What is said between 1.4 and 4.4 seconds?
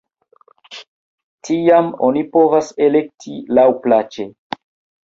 Tiam oni povas elekti laŭplaĉe.